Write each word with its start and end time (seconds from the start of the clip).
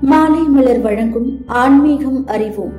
மாலை 0.00 0.42
மலர் 0.42 0.80
வழங்கும் 0.80 1.42
ஆன்மீகம் 1.46 2.26
அறிவோம். 2.26 2.72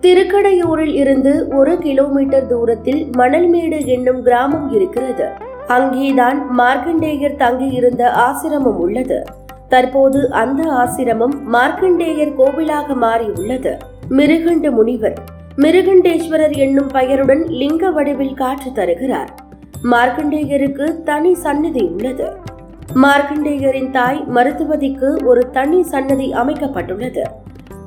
திருக்கடையூரில் 0.00 0.94
இருந்து 0.94 1.48
ஒரு 1.48 1.78
கிலோமீட்டர் 1.78 2.46
தூரத்தில் 2.46 3.10
மணல்மேடு 3.18 3.84
என்னும் 3.84 4.22
கிராமம் 4.22 4.72
இருக்கிறது. 4.72 5.28
அங்கேதான் 5.66 6.58
மார்க்கண்டேயர் 6.58 7.36
தங்கியிருந்த 7.36 8.12
ஆசிரமம் 8.16 8.76
உள்ளது. 8.76 9.22
தற்போது 9.68 10.30
அந்த 10.30 10.70
ஆசிரமம் 10.70 11.36
மார்க்கண்டேயர் 11.52 12.34
கோவிலாக 12.38 12.94
மாறியுள்ளது. 12.94 13.76
மிருகண்ட 14.08 14.70
முனிவர் 14.70 15.18
மிருகண்டேஸ்வரர் 15.56 16.56
என்னும் 16.56 16.86
பெயருடன் 16.86 17.46
லிங்க 17.46 17.90
வடிவில் 17.90 18.34
காட்சி 18.34 18.72
தருகிறார். 18.72 19.34
மார்க்கண்டேயருக்கு 19.82 21.02
தனி 21.02 21.34
சந்நிதி 21.34 21.90
உள்ளது. 21.92 22.45
மார்க்கண்டேயரின் 22.94 23.90
தாய் 23.90 24.24
மருத்துவதிக்கு 24.34 25.24
ஒரு 25.24 25.50
தனி 25.50 25.82
சன்னதி 25.82 26.32
அமைக்கப்பட்டுள்ளது. 26.32 27.22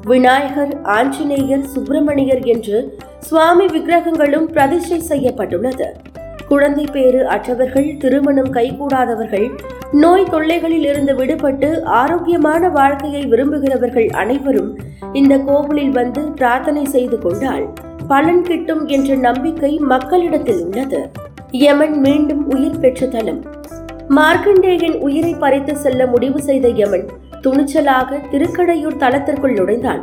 விநாயகர் 0.08 0.82
ஆஞ்சநேயர் 0.82 1.66
சுப்பிரமணியர் 1.66 2.46
என்று 2.46 2.98
சுவாமி 3.20 3.66
விக்கிரகங்களும் 3.66 4.46
பிரதிஷ்டை 4.46 5.00
செய்யப்பட்டுள்ளது. 5.00 5.96
குழந்தை 6.48 6.86
பேறு 6.92 7.28
அற்றவர்கள் 7.28 7.98
திருமணம் 7.98 8.54
கைகூடாதவர்கள் 8.54 9.60
நோய் 9.92 10.24
தொல்லைகளில் 10.24 10.86
இருந்து 10.86 11.14
விடுபட்டு 11.14 11.82
ஆரோக்கியமான 11.82 12.70
வாழ்க்கையை 12.70 13.26
விரும்புகிறவர்கள் 13.26 14.10
அனைவரும் 14.10 14.80
இந்த 15.14 15.38
கோவிலில் 15.38 15.90
வந்து 15.90 16.22
பிரார்த்தனை 16.22 16.86
செய்து 16.86 17.20
கொண்டால் 17.20 17.68
பலன் 18.08 18.42
கிட்டும் 18.42 18.88
என்ற 18.88 19.16
நம்பிக்கை 19.16 19.80
மக்களிடத்தில் 19.80 20.64
உள்ளது. 20.64 21.10
யமன் 21.52 22.00
மீண்டும் 22.00 22.50
உயிர் 22.50 22.80
பெற்ற 22.80 23.06
தலம் 23.06 23.59
மார்க்கண்டேயன் 24.10 25.00
உயிரை 25.00 25.34
பறித்து 25.34 25.76
செல்ல 25.76 26.06
முடிவு 26.06 26.42
செய்த 26.42 26.68
யமன் 26.70 27.10
துணிச்சலாக 27.42 28.20
திருக்கடையூர் 28.32 28.98
தலத்திற்குள் 28.98 29.54
நுழைந்தான். 29.54 30.02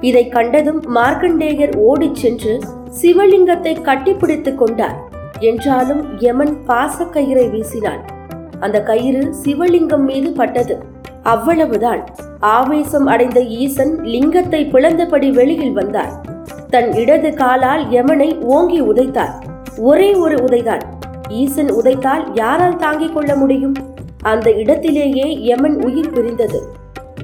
இதை 0.00 0.28
கண்டதும் 0.28 0.96
மார்க்கண்டேயர் 0.96 1.76
ஓடிச் 1.76 2.14
சென்று 2.14 2.60
சிவலிங்கத்தை 3.02 3.76
கட்டிப்பிடித்துக் 3.80 4.54
கொண்டார். 4.54 4.96
என்றாலும் 5.38 6.18
யமன் 6.18 6.56
பாசக்கயிறை 6.66 7.50
வீசினான். 7.50 8.00
அந்த 8.60 8.82
கயிறு 8.82 9.34
சிவலிங்கம் 9.44 10.04
மீது 10.04 10.32
பட்டது. 10.32 10.84
அவ்வளவுதான். 11.22 12.06
ஆவேசம் 12.40 13.06
அடைந்த 13.06 13.42
ஈசன் 13.42 14.00
லிங்கத்தை 14.00 14.70
பிளந்தபடி 14.70 15.32
வெளியில் 15.32 15.72
வந்தார். 15.72 16.12
தன் 16.70 16.92
இடது 16.92 17.34
காலால் 17.34 17.88
யமனை 17.88 18.40
ஓங்கி 18.40 18.82
உதைத்தார். 18.82 19.32
ஒரே 19.78 20.14
ஒரு 20.14 20.34
உதைதான். 20.34 20.89
ஈசன் 21.30 21.70
உதைத்தால் 21.70 22.24
யாரால் 22.34 22.76
தாங்கிக் 22.76 23.14
கொள்ள 23.14 23.36
முடியும்? 23.36 23.74
அந்த 24.22 24.52
இடத்திலேயே 24.52 25.42
யமன் 25.42 25.82
உயிர் 25.82 26.10
பிரிந்தது. 26.10 26.60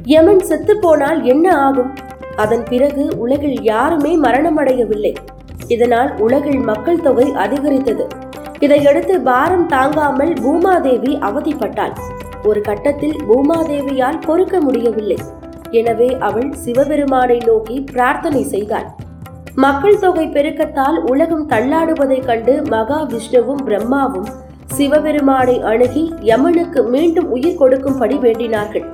யமன் 0.04 0.40
செத்து 0.40 0.78
போனால் 0.78 1.24
என்ன 1.24 1.56
ஆகும்? 1.56 1.94
அதன் 2.36 2.62
பிறகு 2.62 3.12
உலகில் 3.16 3.62
யாருமே 3.62 4.16
மரணமடையவில்லை. 4.16 5.14
இதனால் 5.68 6.18
உலகில் 6.18 6.58
மக்கள் 6.58 7.00
தொகை 7.00 7.32
அதிகரித்தது. 7.32 8.06
இதையடுத்து 8.58 9.20
பாரம் 9.20 9.66
தாங்காமல் 9.66 10.32
பூமாதேவி 10.32 11.18
அவதிப்பட்டாள். 11.18 11.94
ஒரு 12.44 12.60
கட்டத்தில் 12.60 13.16
பூமாதேவியால் 13.28 14.20
பொறுக்க 14.20 14.60
முடியவில்லை. 14.60 15.18
எனவே 15.70 16.16
அவள் 16.18 16.52
சிவபெருமானை 16.52 17.38
நோக்கி 17.46 17.80
பிரார்த்தனை 17.80 18.42
செய்தாள். 18.42 18.96
மக்கள் 19.62 19.98
தொகை 19.98 20.24
பெருக்கத்தால் 20.26 20.96
உலகம் 21.10 21.48
தள்ளாடுவதைக் 21.48 22.24
கண்டு 22.24 22.62
மகாவிஷ்ணுவும் 22.62 23.62
பிரம்மாவும் 23.64 24.26
சிவபெருமானை 24.66 25.60
அணுகி 25.60 26.12
யமனுக்கு 26.20 26.88
மீண்டும் 26.88 27.30
உயிர் 27.30 27.56
கொடுக்கும்படி 27.56 28.16
வேண்டினார்கள். 28.16 28.84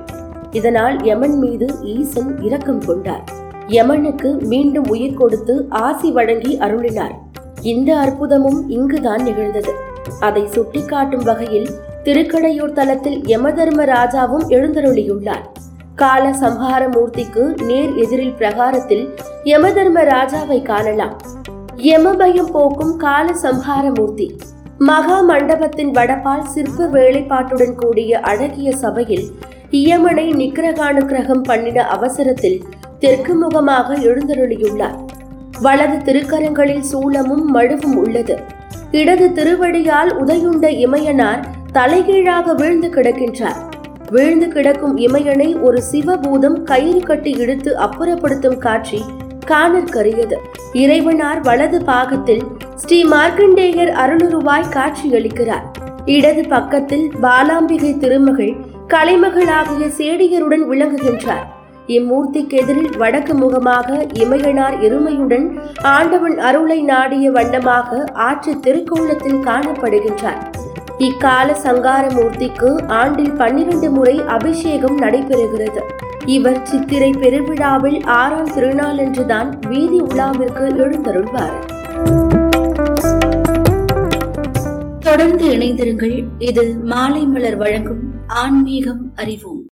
இதனால் 0.51 1.03
யமன் 1.03 1.37
மீது 1.37 1.67
ஈசன் 1.81 2.41
இரக்கம் 2.41 2.81
கொண்டார். 2.85 3.23
யமனுக்கு 3.67 4.41
மீண்டும் 4.43 4.87
உயிர் 4.87 5.13
கொடுத்து 5.13 5.65
ஆசி 5.69 6.11
வழங்கி 6.11 6.57
அருளினார். 6.57 7.15
இந்த 7.61 7.97
அற்புதமும் 7.97 8.69
இங்குதான் 8.69 9.23
நிகழ்ந்தது. 9.23 9.73
அதை 10.19 10.43
சுட்டிக்காட்டும் 10.43 11.23
வகையில் 11.23 11.69
திருக்கடையூர் 12.03 12.71
தலத்தில் 12.71 13.21
யமதர்ம 13.21 13.85
ராஜாவும் 13.85 14.47
எழுந்தருளியுள்ளார். 14.49 15.45
கால 15.95 16.29
சம்ஹார 16.29 16.83
மூர்த்திக்கு 16.87 17.63
நேர் 17.63 17.95
எதிரில் 17.95 18.33
பிரகாரத்தில் 18.33 19.15
யமதர்ம 19.43 20.03
ராஜாவை 20.03 20.63
காணலாம். 20.63 21.21
யமபயம் 21.75 22.51
போக்கும் 22.51 22.97
கால 22.97 23.33
சம்ஹார 23.43 23.95
மூர்த்தி 23.97 24.35
மகா 24.77 25.21
மண்டபத்தின் 25.21 25.91
வடபால் 25.91 26.41
சிற்ப 26.41 26.85
வேலைப்பாட்டுடன் 26.85 27.75
கூடிய 27.75 28.19
அழகிய 28.19 28.71
சபையில் 28.75 29.25
இயமனை 29.71 30.25
நிக்கிரகானுக்கிரகம் 30.33 31.43
பண்ணிட 31.49 31.77
அவசரத்தில் 31.77 32.63
தெற்கு 32.99 33.35
முகமாக 33.35 33.95
எழுந்தருளியுள்ளார். 33.95 34.97
வலது 35.61 35.97
திருக்கரங்களில் 35.97 36.83
சூலமும் 36.91 37.45
மழுவும் 37.53 37.95
உள்ளது. 37.95 38.37
இடது 38.91 39.29
திருவடியால் 39.29 40.11
உதையுண்ட 40.23 40.67
இமயனார் 40.69 41.45
தலைகீழாக 41.71 42.53
வீழ்ந்து 42.53 42.89
கிடக்கின்றார். 42.89 43.61
வீழ்ந்து 44.13 44.47
கிடக்கும் 44.53 44.95
இமயனை 45.05 45.47
ஒரு 45.65 45.79
சிவபூதம் 45.91 46.57
கயிறு 46.69 46.99
கட்டி 46.99 47.31
இழுத்து 47.43 47.71
அப்புறப்படுத்தும் 47.85 48.57
காட்சி 48.65 48.99
காணற்கரியது. 49.51 50.37
இறைவனார் 50.81 51.39
வலது 51.47 51.79
பாகத்தில் 51.89 52.43
ஸ்ரீ 52.81 52.99
மார்க்கண்டேயர் 53.13 53.91
அருளுருவாய் 54.03 54.71
காட்சியளிக்கிறார் 54.75 55.65
இடது 56.15 56.43
பக்கத்தில் 56.53 57.05
பாலாம்பிகை 57.25 57.91
திருமகள் 57.97 58.53
கலைமகளாகிய 58.93 59.83
சேடியருடன் 59.99 60.65
விளங்குகின்றார். 60.71 61.45
இம்மூர்த்திக்கு 61.95 62.57
எதிரில் 62.61 62.91
வடக்கு 62.97 63.33
முகமாக 63.33 63.89
இமயனார் 64.23 64.75
இருமையுடன் 64.87 65.47
ஆண்டவன் 65.95 66.37
அருளை 66.49 66.79
நாடிய 66.91 67.31
வண்ணமாக 67.31 68.03
ஆற்று 68.27 68.53
திருக்கோளத்தில் 68.65 69.41
காணப்படுகின்றார். 69.49 70.43
இக்கால 70.97 71.53
சங்கார 71.53 72.07
மூர்த்திக்கு 72.07 72.87
ஆண்டில் 72.87 73.31
பன்னிரண்டு 73.31 73.89
முறை 73.89 74.21
அபிஷேகம் 74.27 74.99
நடைபெறுகிறது. 74.99 75.81
இவர் 76.25 76.65
சித்திரை 76.65 77.09
பெருவிழாவில் 77.09 78.03
ஆறாம் 78.03 78.49
திருநாளன்றுதான் 78.49 79.67
வீதி 79.67 80.01
உலாவிற்கு 80.01 80.69
எழுந்தருள்வார். 80.69 81.71
தொடர்ந்து 84.99 85.47
இணைந்திருங்கள். 85.47 86.25
இது 86.37 86.75
மாலை 86.83 87.25
மலர் 87.25 87.55
வழங்கும் 87.55 88.01
ஆன்மீகம் 88.27 89.11
அறிவோம். 89.15 89.67